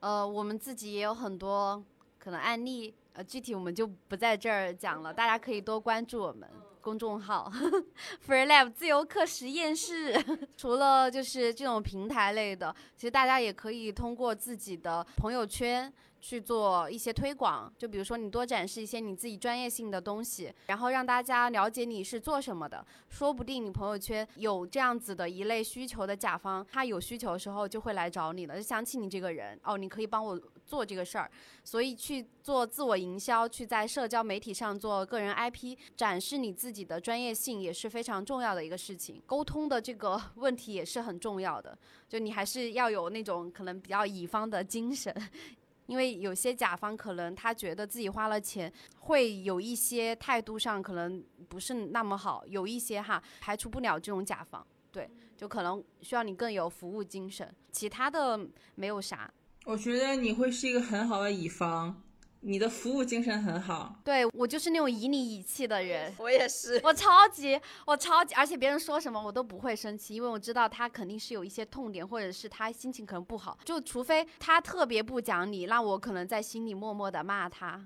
[0.00, 1.84] 呃，我们自己也有很多
[2.18, 6.48] 可能案例，呃，具体我们就不在这儿讲了，大家可以多关注我们。
[6.88, 7.52] 公众号
[8.26, 10.16] FreeLab 自由课实验室，
[10.56, 15.92] 除了就是这种平台类的，其实大家也可以通过自己的朋友圈。
[16.20, 22.84] 去做一些推广，就比如说你多展示一些你自己专业性的东西，然后让大家了解你是做什么的。
[23.08, 30.36] 说不定你朋友圈有这样子的一类需求的甲方，他有需求的时候就会来找你了，就想起你这个人哦，你可以帮我
[30.68, 31.30] 做这个事儿。
[31.64, 39.20] 所以去做自我营销，去在社交媒体上做个人 IP，展示你自己的专业性也是非常重要的一个事情。
[39.26, 41.76] 沟通的这个 问题也是很重要的，
[42.08, 45.14] 就你还是要有那种可能比较乙方的精神。
[45.88, 58.38] 因为有些甲方可能他觉得自己花了钱，会有一些态度上可能不是那么好，有一些哈排除不了这种甲方，对，就可能需要你更有服务精神，其他的
[58.74, 59.32] 没有啥。
[59.68, 62.02] 我觉得你会是一个很好的乙方。
[62.40, 77.84] 你的服务精神很好，对我就是那种以你以气的人，我也是，我超级我超级，而且别人说什么我都不会生气，因为我知道他肯定是有一些痛点，或者是他心情可能不好，就除非他特别不讲理，那我可能在心里默默的骂他，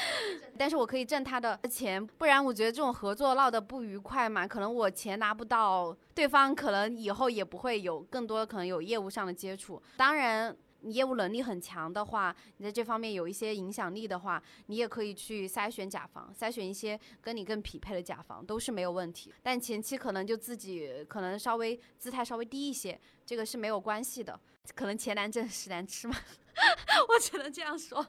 [0.58, 10.54] 但是我可以挣他的钱，不然我觉得这种合作闹得不愉快嘛，可能我钱拿不到，对方可能以后也不会有更多可能有业务上的接触，当然。
[10.86, 19.32] 你业务能力很强的话，你在这方面有一些影响力的话，你也可以去筛选甲方，筛选一些跟你更匹配的甲方，都是没有问题。
[19.42, 24.38] 但前期可能就自己可能稍微姿态稍微低一些，这个是没有关系的。
[24.74, 26.16] 可能钱难挣，屎难吃嘛。
[27.08, 28.04] 我只能这样说，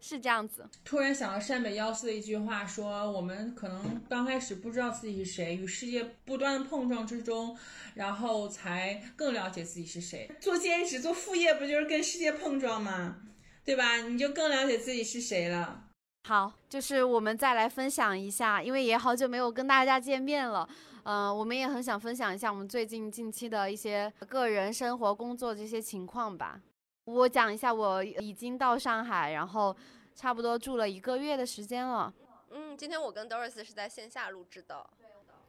[0.00, 0.66] 是这样子。
[0.82, 7.56] 突然想到山北幺四的一句话，说我们可能刚开始不知道自己是谁，与世界不断的碰撞之中，
[7.94, 10.30] 然后才更了解自己是谁。
[10.40, 13.18] 做兼职、做副业，不就是跟世界碰撞吗？
[13.64, 13.96] 对吧？
[13.98, 15.84] 你就更了解自己是谁了。
[16.26, 20.68] 好，就是我们再来分享一下，因为也好久没有跟大家见面了，
[21.04, 26.60] 嗯，我们也很想分享一下我们最近近期的一些个人生活、工作这些情况吧。
[27.04, 29.76] 我讲一下，我已经到上海，然后
[30.14, 32.12] 差不多住了一个月的时间了。
[32.50, 34.88] 嗯，今天我跟 Doris 是在线下录制的。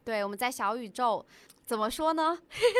[0.03, 1.25] 对，我们在小宇宙。
[1.65, 2.37] 怎么说呢？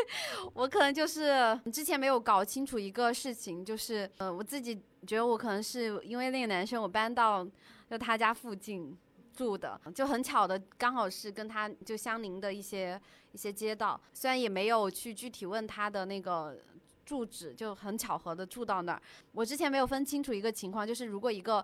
[0.53, 7.47] 我可能就是之前没有搞清楚一个事情，就是呃，我自己觉得我可能是因为那个男生，我搬到
[7.89, 8.97] 就他家附近
[9.36, 13.00] 住的，就很巧的，刚好是跟他就相邻的一些
[13.32, 14.00] 一些街道。
[14.13, 16.58] 虽然也没有去具体问他的那个。
[17.06, 19.02] 住址就很巧合的住到那儿。
[19.34, 21.63] 我之前没有分清楚一个情况，就是如果一个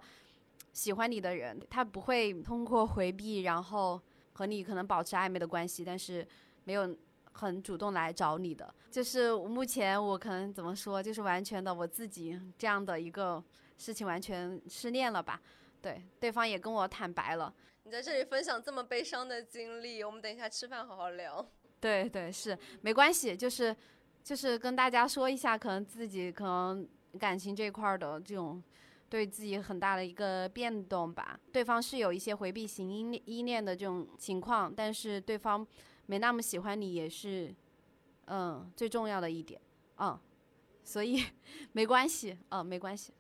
[0.74, 4.00] 喜欢你的人，他不会通过回避，然后
[4.34, 6.28] 和你可能保持暧昧的关系，但是
[6.66, 6.94] 没有
[7.32, 8.72] 很主动来找你的。
[8.92, 13.42] 就是目前我可能怎么说，就是完全的我自己这样的一个
[13.78, 15.42] 事情完全失恋了吧。
[15.82, 17.54] 对，对方也跟我坦白了。
[17.84, 21.44] 你在这里分享这么悲伤的经历，我们等一下吃饭好好聊。
[21.80, 23.76] 对对是没关系，就是
[24.24, 28.62] 就是跟大家说一下，可能自己可能感情这块儿的这种
[29.10, 31.40] 对自己很大的一个变动吧。
[31.52, 35.66] 对方是有一些回避型依恋依恋的这种情况，但是对方
[36.06, 37.56] 没那么喜欢你也是
[38.26, 39.60] 嗯最重要的一点
[39.98, 40.20] 嗯，
[40.84, 41.24] 所以
[41.72, 43.14] 没关系嗯没关系。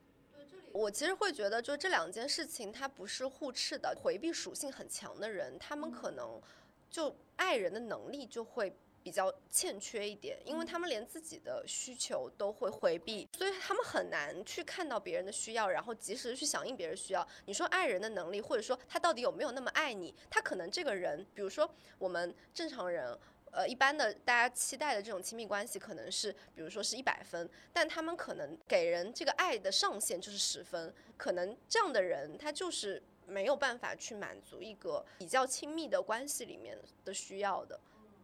[0.71, 3.95] 我其实会觉得，就这两件事情，它不是互斥的。
[4.01, 6.41] 回避属性很强的人，他们可能
[6.89, 17.27] 就爱人的能力就会比较欠缺一点，因为他们连自己的需求都会回避，所以他们很难去看到别人的需要，然后及时的去响应别人需要。
[17.45, 20.13] 你说爱人的能力，或者说他到底有没有那么爱你？
[20.29, 23.17] 他可能这个人，比如说我们正常人。
[23.51, 37.79] 呃，一般的大家期待的这种亲密关系可能是，比如说是一百分，但他们可能给人这个爱的上限就是十分，可能这样的人他就是没有办法去满足一个比较亲密的关系里面的需要的，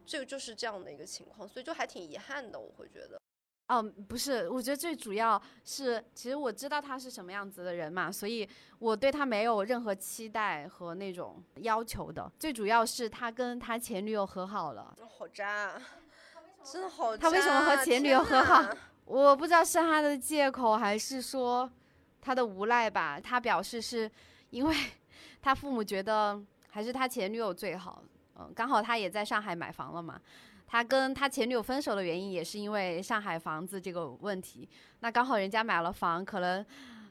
[0.06, 3.20] 这个就是这样的一个情况，所以就还挺遗憾的，我会觉得。
[3.68, 8.48] 嗯，不是，我觉得最主要是，其实我知道他是什么样子的人嘛，所以
[8.78, 12.30] 我对他没有任何期待和那种要求的。
[12.38, 15.72] 最主要是他跟他前女友和好了，好渣，
[16.62, 17.22] 真的好渣。
[17.22, 18.64] 他为什么和前女友和好？
[19.04, 21.68] 我不知道是他的借口还是说
[22.20, 23.20] 他的无赖吧。
[23.20, 24.08] 他表示是
[24.50, 24.76] 因为
[25.42, 26.40] 他父母觉得
[26.70, 28.00] 还是他前女友最好，
[28.36, 30.20] 嗯，刚好他也在上海买房了嘛。
[30.66, 34.68] 他跟他前女友分手的原因也是因为上海房子这个问题。
[35.00, 36.66] 那刚好人家买了房，可能，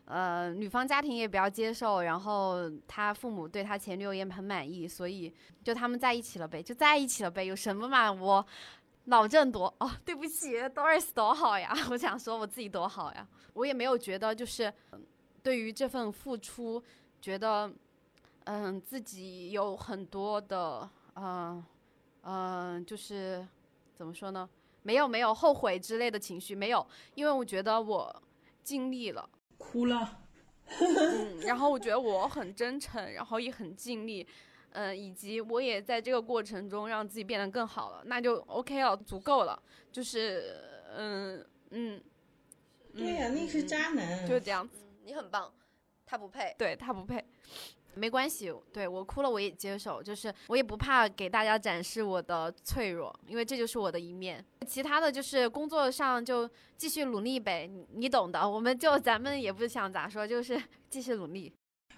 [0.05, 5.33] 呃，女方家庭也比较接受，然后他父母对他前女友也很满意，所以
[5.63, 8.11] 就他们在一起了呗，就在一起了呗，有什么嘛？
[8.11, 8.45] 我
[9.05, 11.73] 脑震多哦，对不起，Doris 多好呀！
[11.91, 14.73] 我想说我自己多好呀，我也没有觉得就是
[15.41, 16.83] 对于这份付出，
[17.21, 17.71] 觉得
[18.45, 21.63] 嗯自己有很多的嗯。
[22.25, 23.47] 嗯，就是
[23.95, 24.49] 怎么说呢？
[24.81, 28.23] 没有没有后悔之类的情绪，没有，因为我觉得我
[28.63, 30.21] 尽力了，哭了。
[30.67, 34.27] 嗯，然后我觉得我很真诚，然后也很尽力，
[34.71, 39.61] 嗯，以及我也在这个过程中让自己变得更好了，那就 OK 了，足够了。
[39.91, 40.59] 就是
[40.95, 42.01] 嗯嗯，
[42.95, 44.79] 对呀，那是渣男，就这样子。
[45.03, 45.53] 你很棒，
[46.05, 47.23] 他不配，对他不配。
[47.95, 54.43] 没关系，对我哭了我也接受，就是我也不怕给大家展示我的脆弱，因为这就是我的一面。
[54.67, 58.47] 其他的就是工作上就继续努力呗，你懂的。
[58.47, 61.53] 我们就咱们也不想咋说，就是 继续努力。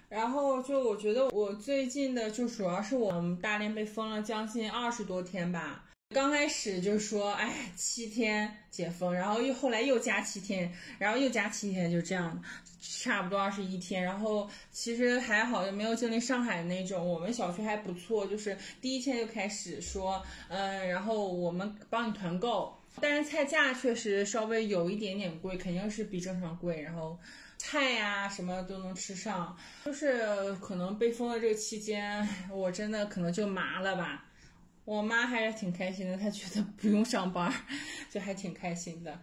[0.08, 5.84] 然后就我觉得我最近的就主要是我们大连被封了将近二十多天吧。
[6.14, 12.42] 刚开始就说，哎，七天解封，然后又后来又加七天，然后又加七天，就这样，
[12.80, 14.02] 差不多二十一天。
[14.02, 17.06] 然后其实还好，也没有经历上海那种。
[17.06, 26.80] 我们小区还不错，就是第一天就开始说，嗯，然后我们帮你团购，但是菜价确实稍微有一点点贵，肯定是比正常贵。
[26.80, 27.18] 然后
[27.58, 29.54] 菜呀什么都能吃上，
[29.84, 34.24] 就是可能被封的这个期间，我真的可能就麻了吧。
[34.88, 37.52] 我妈还是挺开心的，她觉得不用上班，
[38.10, 39.20] 就还挺开心的。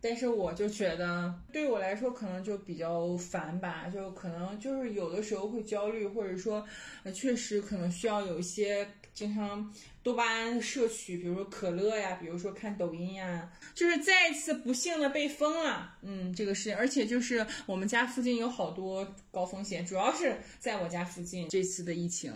[0.00, 6.64] 但是我就觉得，对我来说可能就比较烦吧，就可能就是有的时候会焦虑，或者说，
[7.12, 13.50] 确实可能需要有一些经常多巴胺摄取，比如说可乐呀，比如说看抖音呀。
[13.74, 22.32] 就是再一次不幸的被封了，嗯，这个事情，而且就是我们家附近有好多高风险，主要是在我家附近这次的疫情。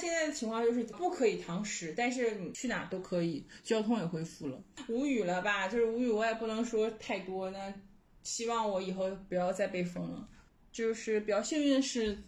[0.00, 4.60] 现在的情况就是不可以堂食，但是你去哪都可以，交通也恢复了。
[4.88, 5.68] 无语了吧？
[5.68, 7.50] 就是无语，我也不能说太多。
[7.50, 7.72] 那
[8.22, 10.28] 希望我以后不要再被封了。
[10.72, 12.18] 就是比较幸运的是，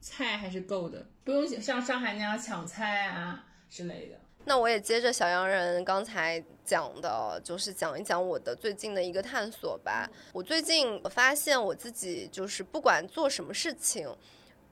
[0.00, 4.16] 菜还是够的，不用像上海那样抢菜啊之类的。
[4.44, 10.08] 那我也接着小洋人刚才讲的，就是讲一讲我的最近的一个探索吧。
[10.32, 14.08] 我最近发现我自己就是不管做什么事情。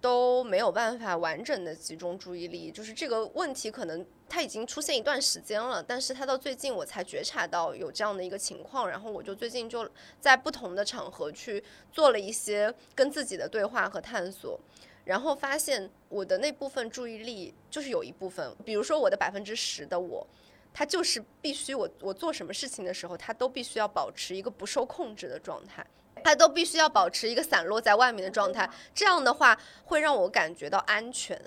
[0.00, 9.88] 都没有办法完整的集中注意力，就是这个问题可能它已经出现一段时间了，但是它到最近我才觉察到有这样的一个情况，然后我就最近就
[10.20, 14.60] 在不同的场合去做了一些跟自己的对话和探索，
[15.04, 20.24] 然后发现我的那部分注意力就是有一部分，比如说我的百分之十的我，
[20.72, 25.84] 它就是必须我我做什么事情的时候，它都必须要保持一个不受控制的状态。
[26.24, 31.40] 它都必须要保持一个散落在外面的状态，这样的话会让我感觉到安全，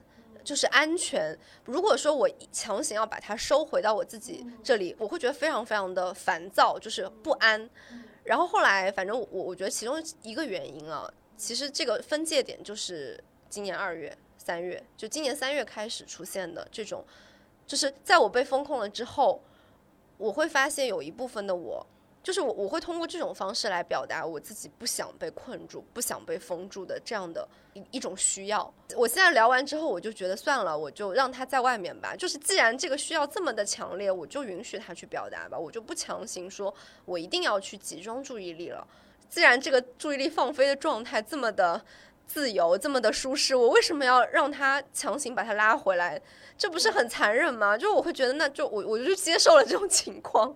[0.44, 1.38] 就是安全。
[1.66, 7.70] 如果说我强行要把它收回到我自己这里，我会觉得非常非常的烦躁，就是不安。
[8.24, 17.04] 然后后来，反正我我觉得其中一个原因啊，其实这个分界点就是今年二月、三月，就今年三月开始出现的这种，
[17.66, 19.42] 就是在我被风控了之后，
[20.18, 21.86] 我会发现有一部分的我。
[22.24, 28.72] 就是我，我会通过这种方式来表达我自己不想被困住、不想被封住的这样的一一种需要。
[28.96, 32.16] 我现在聊完之后，我就觉得算了，我就让他在外面吧。
[32.16, 36.74] 就是既然这个需要这么的强烈，我就允许他去表达吧，我就不强行说
[37.06, 38.88] 我一定要去集中注意力了。
[39.28, 41.82] 既然这个注意力放飞的状态这么的
[42.28, 46.22] 自由、这么的舒适，我为什么要让他强行把他拉回来？
[46.58, 47.78] 这不是很残忍吗？
[47.78, 50.54] 就我会觉得，那就我我就接受了这种情况。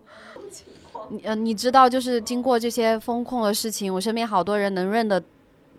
[1.10, 5.22] 你呃，你知道，就是经过这些风控的事情，我身边好多人能认的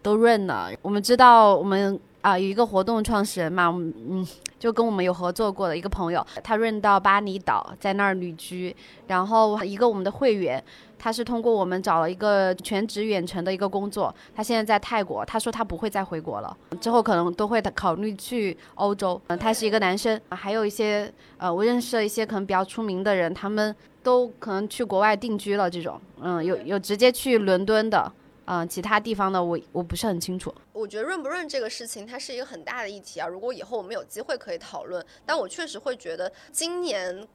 [0.03, 0.70] 都认了。
[0.82, 4.26] 我们知道，我们啊有一个活动创始人嘛，嗯，
[4.59, 8.74] 就跟我们有合作过的一个朋友，他认到巴厘岛，在那儿旅居。
[9.07, 10.62] 然后一个我们的会员，
[10.99, 19.20] 他是通过我们找了一个全职远程的一个工作，他现在在泰国，他说他不会再回国了，之后可能都会考虑去欧洲。
[19.28, 23.74] 嗯，他是一个男生，还有一些呃，我认识了一些可能比较出名的人，他们。
[24.07, 28.12] 都可能去国外定居了，这种，嗯，有有直接去伦敦的，
[28.44, 30.55] 嗯，其他地方的我我不是很清楚。
[30.72, 33.26] 我觉得润不润这个事情，它是一个很大的议题啊。
[33.26, 37.26] 如果以后我们有机会可以讨论，但我确实会觉得今年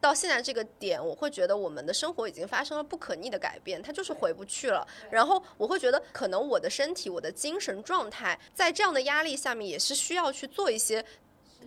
[0.00, 4.86] 到现在这个点，我会觉得我们的生活已经发生了不可逆的改变，它就是回不去了。
[5.10, 11.04] 然后我会觉得，可能我的身体、我的精神状态，在这样的压力下面，也是需要去做一些。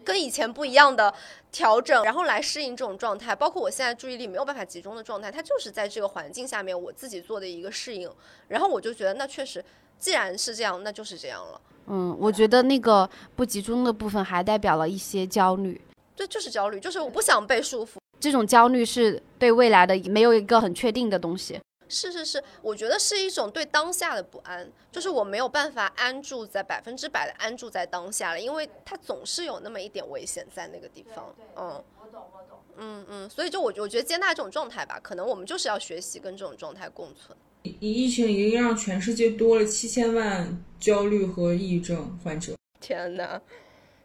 [0.03, 1.13] 跟以前不一样的
[1.51, 3.35] 调整，然后来适应这种状态。
[3.35, 8.09] 包括我现在注意力没有办法集中的状态，它就是在这个环境下面我自己做的一个适应。
[8.47, 9.63] 然后我就觉得，那确实，
[9.99, 11.61] 既然是这样，那就是这样了。
[11.85, 15.79] 嗯，我觉得那个不集中的部分还代表了一些焦虑。
[16.15, 17.97] 对，就是焦虑，就是我不想被束缚。
[18.21, 21.59] 这种焦虑是对未来的没有一个很确定的东西。
[21.89, 31.35] 是是是，我觉得是一种对当下的不安，就是我没有办法安住在百分之百的安住在当下了，因为它总是有那么一点危险在那个地方。
[31.57, 32.59] 嗯，我懂我懂。
[32.77, 37.37] 嗯嗯，所以就我我觉得接纳这种状态吧，可能我们就是要学习跟这种状态共存。
[37.63, 42.53] 疫情已经让全世界多了七千万焦虑和抑郁症患者。
[42.79, 43.41] 天哪，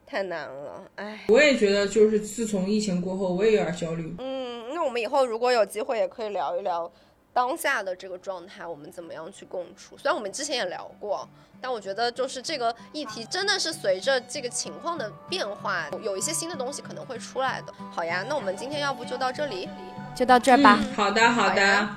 [0.07, 1.21] 太难了，唉。
[1.29, 4.15] 我也觉得，就是自从疫情过后，我也有点焦虑。
[4.19, 6.91] 嗯，那我们以后如果有机会，也可以聊一聊。
[7.33, 9.95] 当下的这个状态，我们怎么样去共处？
[9.99, 11.29] 虽然我们之前也聊过，
[11.61, 17.75] 但我觉得就是这个议题真的是随着这个情况的变化，有一些新的东西可能会出来的。
[17.93, 19.69] 好呀，那我们今天要不就到这里，
[20.15, 20.81] 就到这吧。
[20.97, 21.89] 好的，好的，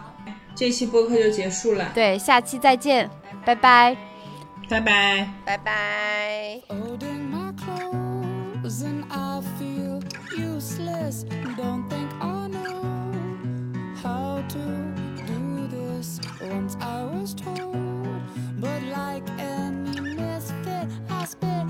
[0.53, 1.89] 这期播客就结束了。
[1.95, 3.09] 对，下期再见，
[3.45, 3.95] 拜拜，
[4.69, 6.61] 拜拜，拜拜。
[8.79, 10.01] reason I feel
[10.37, 11.25] useless.
[11.57, 12.81] Don't think I know
[14.01, 14.65] how to
[15.27, 16.21] do this.
[16.41, 17.75] Once I was told,
[18.57, 21.68] but like any misfit, I spit.